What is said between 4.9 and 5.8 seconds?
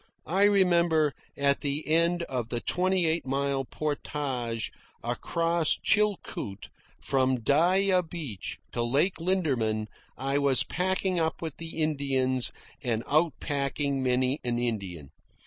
across